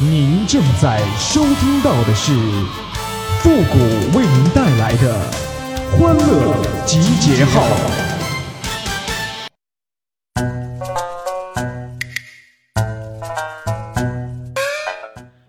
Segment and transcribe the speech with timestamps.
[0.00, 2.32] 您正在收听到的是
[3.40, 3.78] 复古
[4.16, 5.20] 为您带来的
[5.90, 6.54] 欢乐
[6.86, 7.64] 集结号。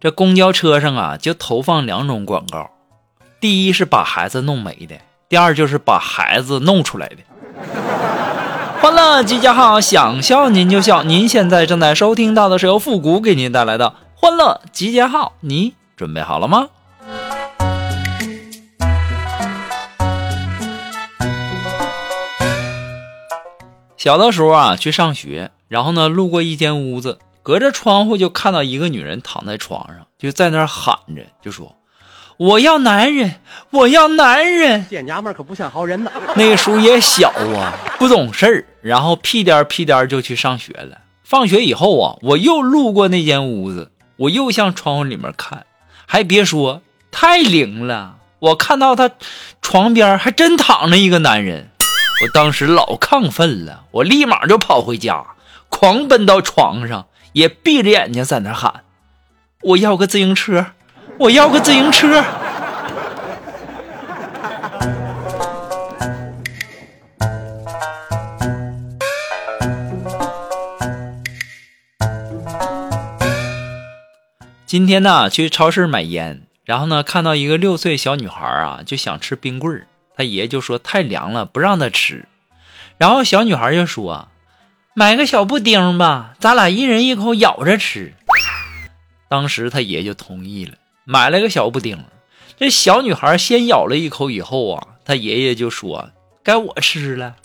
[0.00, 2.68] 这公交车上啊，就投放两种广告，
[3.40, 4.96] 第一是把孩子弄没的，
[5.28, 7.18] 第二就是把孩子弄出来的。
[8.80, 11.04] 欢乐集结号，想笑您就笑。
[11.04, 16.68] 您现在正在收听到的是由复古给您带来的欢乐集结号，你准备好了吗？
[23.96, 31.74] 小的时候啊，去上学，然后呢，路过一间屋子，隔着窗户就看到一个女人躺在床上，就在那儿喊着，就说
[32.38, 36.12] ：“我要男人，我要男人。”这娘们儿可不像好人呐！
[36.36, 40.98] 那个时候也小啊，不懂事儿，然后屁颠儿屁颠儿就去上学了。
[41.24, 43.90] 放学以后啊，我又路过那间屋子，
[44.22, 45.66] 我又向窗户里面看，
[46.06, 48.16] 还别说，太灵了！
[48.38, 49.10] 我看到他
[49.60, 51.70] 床边还真躺着一个男人。
[52.22, 55.24] 我当时老亢奋了，我立马就跑回家，
[55.68, 58.84] 狂奔到床上，也闭着眼睛在那喊
[59.62, 60.66] ：“我要个自行车，
[61.18, 62.24] 我要个自行车。”
[74.72, 82.24] 今天呢，去超市买烟，然后呢，看到一个六岁小女孩啊，就想吃冰棍儿，他爷就说太凉了，不让她吃。
[82.96, 84.28] 然后小女孩就说
[84.96, 88.14] ：“买个小布丁吧，咱俩一人一口咬着吃。”
[89.28, 90.72] 当时他爷就同意了，
[91.04, 92.02] 买了个小布丁。
[92.56, 96.12] 这小女孩先咬了一口以后啊，他爷爷就说
[96.42, 97.36] ：“该我吃了。”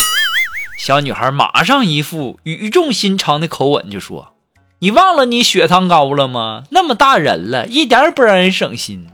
[0.80, 4.37] 小女孩马上一副语重心长的口吻就说。
[4.80, 6.62] 你忘了你血糖高了吗？
[6.70, 9.08] 那么大人了，一点也不让人省心。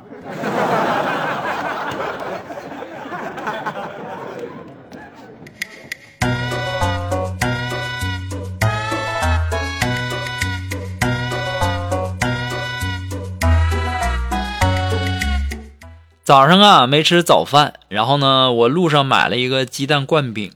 [16.25, 20.51] 早上啊，没吃早饭，然后呢，我路上买了一个鸡蛋灌饼，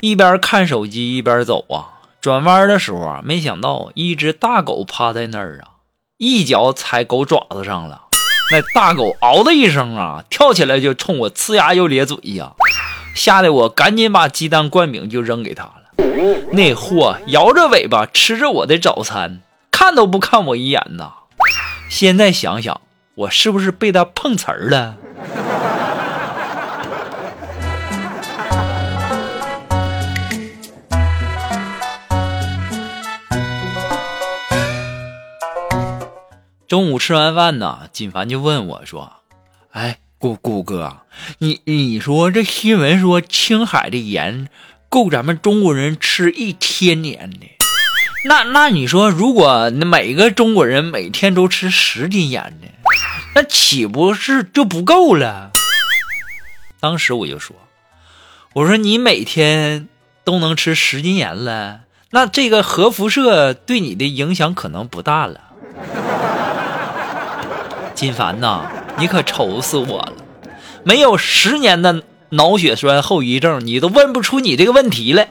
[0.00, 1.93] 一边看手机一边走啊。
[2.24, 5.84] 转弯的时候啊，没想到一只大狗趴在那儿啊，
[6.16, 8.04] 一脚踩狗爪子上了。
[8.50, 12.52] 那大狗嗷的一声啊，跳起来就冲我呲牙又咧嘴呀，
[13.14, 15.82] 吓得我赶紧把鸡蛋灌饼就扔给他了。
[16.52, 21.12] 那货摇着尾巴吃着我的早餐，看都不看我一眼呐。
[21.90, 22.80] 现在想想，
[23.16, 24.96] 我是不是被他碰瓷儿了？
[36.66, 39.12] 中午吃完饭呢，锦凡就问我说
[39.72, 41.02] ：“哎，谷谷哥，
[41.38, 44.48] 你你说这新闻说青海的盐
[44.88, 47.46] 够咱们中国人吃一天年的，
[48.26, 52.68] 那那你说如果每个中国人每天都吃十斤盐呢，
[53.34, 55.50] 那岂不是就不够了？”
[56.80, 57.54] 当时我就说
[58.54, 59.88] ：“我说你每天
[60.24, 65.40] 都能吃十斤盐了，那这个核辐射对你的影响可能不大了。”
[67.94, 68.66] 金凡呐，
[68.98, 70.12] 你可愁死我了！
[70.82, 75.28] 没有十年的脑血栓后遗症，你都问不出你这个问题来。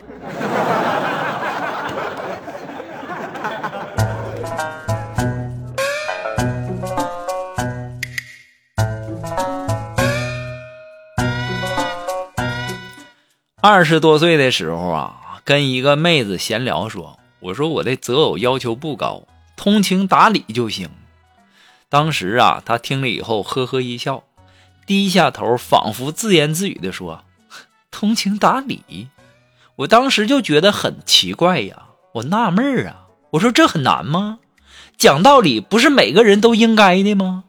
[13.61, 15.13] 二十多岁的时候啊，
[15.43, 19.23] 跟一个妹子闲聊说：“我说我的择偶要求不高，
[19.55, 20.89] 通情达理就行。”
[21.93, 24.23] 当时啊，他听了以后呵呵一笑，
[24.87, 27.23] 低下头，仿佛自言自语地说
[27.91, 29.09] ：“通情达理。”
[29.77, 31.83] 我当时就觉得很奇怪呀，
[32.15, 34.39] 我纳闷儿啊，我说这很难吗？
[34.97, 37.43] 讲道理不是每个人都应该的吗？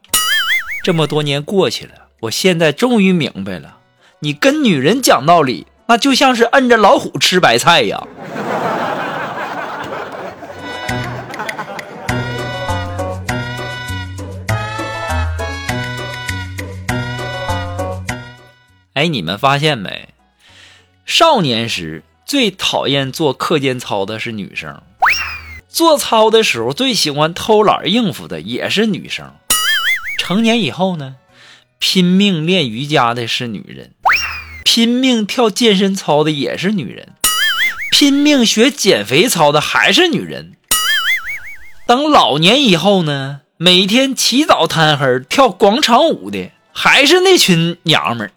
[0.84, 3.78] 这么多年过去了，我现在终于明白了，
[4.18, 5.66] 你跟女人讲道理。
[5.86, 8.06] 那就像是摁着老虎吃白菜呀！
[19.04, 20.08] 哎，你们发现没？
[21.04, 24.80] 少年时最讨厌做课间操的是女生，
[25.68, 29.34] 做操的时候最喜欢偷懒应付的也是女生。
[30.16, 31.16] 成年以后呢，
[31.78, 33.92] 拼命练瑜伽的是女人。
[34.64, 37.12] 拼命跳健身操的也是女人，
[37.90, 40.54] 拼命学减肥操的还是女人。
[41.86, 48.32] 等老年以后呢，每天起早贪黑跳广场舞的还是那群娘们儿。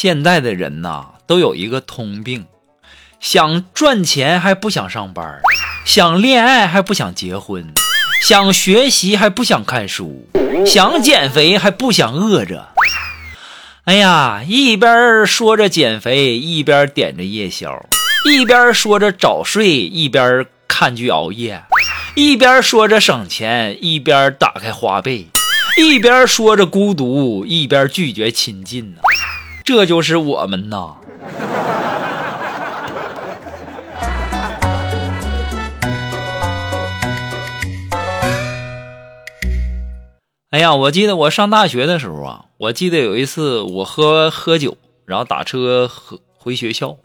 [0.00, 2.46] 现在的人呐，都有一个通病，
[3.18, 5.40] 想赚钱还不想上班，
[5.84, 7.74] 想恋爱还不想结婚。
[8.22, 10.28] 想学习还不想看书，
[10.64, 12.68] 想减肥还不想饿着。
[13.86, 17.84] 哎呀，一边说着减肥，一边点着夜宵，
[18.30, 21.64] 一边说着早睡，一边看剧熬夜，
[22.14, 25.26] 一边说着省钱，一边打开花呗，
[25.76, 29.00] 一边说着孤独，一边拒绝亲近呢。
[29.68, 30.94] 这就是我们呐。
[40.48, 46.96] 哎呀，我记得我上大学的时候啊，我记得有一次我喝喝酒，然后打车回回学校，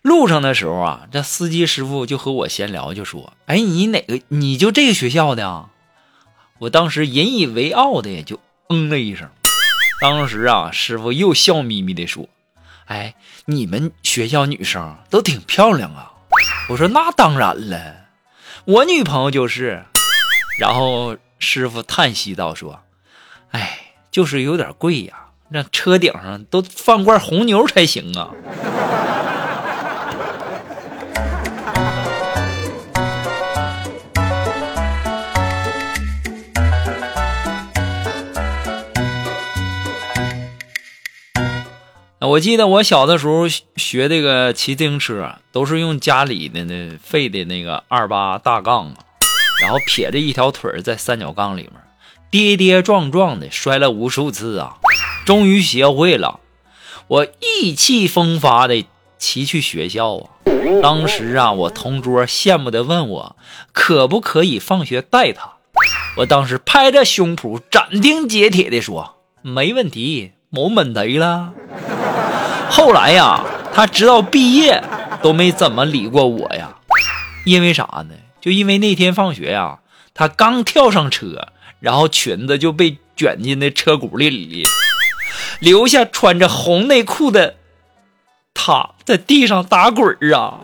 [0.00, 4.18] 路上的时候啊，这司机师傅就和我闲聊，就说：“哎，你哪个？
[4.28, 5.68] 你就这个学校的？”啊？”
[6.60, 9.28] 我当时引以为傲的也就嗯了一声。
[10.00, 12.28] 当时啊，师傅又笑眯眯地说
[12.86, 13.14] ：“哎，
[13.44, 16.12] 你们学校女生都挺漂亮啊。”
[16.70, 18.06] 我说：“那当然了，
[18.64, 19.84] 我女朋友就是。”
[20.58, 21.16] 然后。
[21.42, 22.82] 师傅叹息道：“说，
[23.52, 28.28] 哎，就是有点贵呀，那车顶上都放罐红牛才行啊。”
[42.20, 48.94] 我记得我小的时候学这个骑自行车，都是用家里的那废的那个二八大杠啊。
[49.62, 51.72] 然后撇着一条腿在三角杠里面
[52.30, 54.76] 跌跌撞撞的摔了无数次啊，
[55.24, 56.40] 终于学会了。
[57.08, 58.84] 我意气风发的
[59.18, 60.30] 骑去学校啊。
[60.82, 63.36] 当时啊，我同桌羡慕的问我
[63.72, 65.54] 可不可以放学带他。
[66.18, 71.52] 我当时拍着胸脯斩钉截铁的说没问题，没问题了。
[72.70, 73.44] 后来呀，
[73.74, 74.82] 他直到毕业
[75.20, 76.70] 都没怎么理过我呀，
[77.44, 78.14] 因为啥呢？
[78.40, 79.80] 就因为那天放学呀，
[80.14, 81.48] 他刚跳上车，
[81.80, 84.64] 然后裙子就被卷进那车轱辘里，
[85.60, 87.56] 留下穿着红内裤的
[88.54, 90.60] 他在地上打滚儿啊。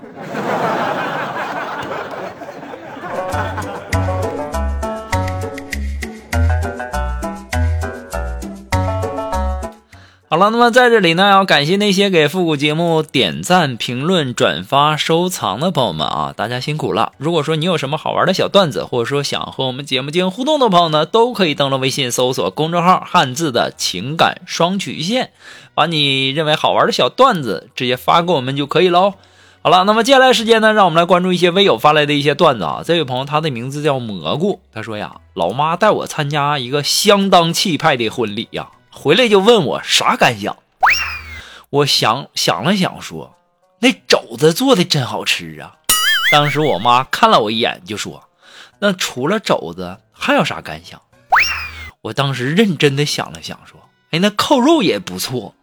[10.37, 17.12] 好了，那么在这里呢，要感谢那些给复古节目点赞、评论、转发、收藏的朋友们啊，大家辛苦了。
[17.17, 25.31] 如果说你有什么好玩的小段子，或者说想和我们节目进行互动的朋友呢，都可以登录微信搜索公众号“汉字的情感双曲线”，
[25.73, 29.15] 把你认为好玩的小段子直接发给我们就可以喽。
[29.62, 32.83] 好了，那么接下来时间呢，让我们来关注一些微友发来的一些段子啊。
[32.85, 38.69] 这位朋友他的名字叫蘑菇，他说呀，老妈带我参加一个相当气派的婚礼呀。
[38.98, 40.56] 回来就问我啥感想，
[41.69, 43.37] 我想想了想说，
[43.78, 45.76] 那肘子做的真好吃啊。
[46.32, 48.26] 当时我妈看了我一眼就说，
[48.78, 51.02] 那除了肘子还有啥感想？
[52.00, 53.78] 我当时认真的想了想说，
[54.12, 55.54] 哎，那扣肉也不错。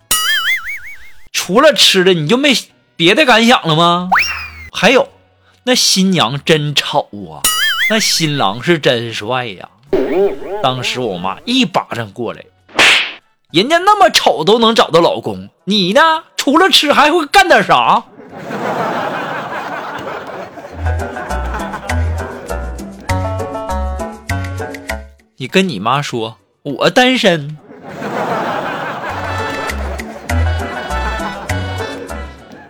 [1.31, 2.53] 除了吃的你就没
[2.96, 4.12] 别的感想了吗？
[4.72, 5.10] 还有，
[5.63, 7.41] 那新娘真丑啊，
[7.89, 9.69] 那新郎是真帅呀。
[10.62, 12.46] 当时我妈一巴掌过来。
[13.53, 16.01] 人家那么丑都能找到老公，你呢？
[16.36, 18.03] 除了吃还会干点啥？
[25.38, 27.55] 你跟你妈说，我单身。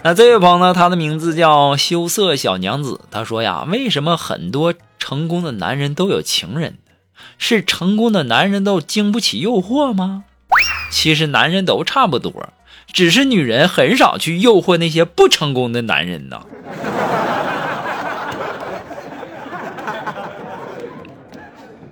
[0.03, 0.73] 那这位朋友呢？
[0.73, 2.99] 他的名字叫羞涩小娘子。
[3.09, 6.79] 他说呀，为什么很多成功的男人都有情人？
[7.37, 10.25] 是成功的男人都经不起诱惑吗？
[10.93, 12.49] 其实男人都差不多，
[12.93, 16.41] 只是女人很少去诱惑那些不成功的男人呢。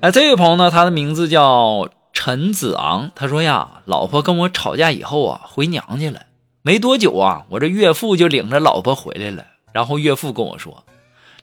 [0.02, 3.12] 哎，这位朋友呢，他的名字叫陈子昂。
[3.16, 6.22] 他说呀，老婆跟我吵架以后啊，回娘家了。
[6.62, 9.46] 没多久啊，我这岳父就领着老婆回来了。
[9.74, 10.84] 然后岳父跟我说：“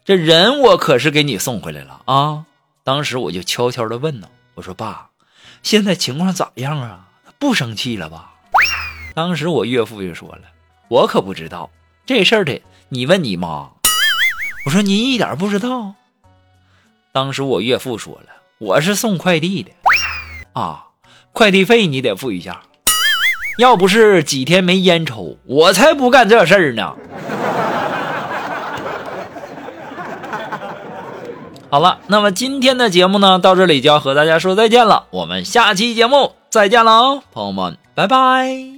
[0.06, 2.44] 这人我可是给你送回来了啊。”
[2.84, 5.08] 当时我就悄悄的问呢，我说：“爸，
[5.62, 7.06] 现在情况咋样啊？”
[7.38, 8.32] 不生气了吧？
[9.14, 10.42] 当时我岳父就说了
[10.88, 11.70] ：“我可不知道
[12.06, 13.70] 这事儿的，你问你妈。”
[14.66, 15.94] 我说：“你一点不知道。”
[17.12, 18.26] 当时我岳父说了
[18.58, 19.70] ：“我是送快递的。”
[20.52, 20.86] 啊，
[21.32, 22.62] 快递费你得付一下。
[23.58, 26.94] 要不是几天没烟抽，我才不干这事儿呢。
[31.70, 35.06] 好了，那么今天的节目呢，到这里就要和大家说再见了。
[35.10, 38.77] 我们下期节目再见喽，朋友们，拜拜。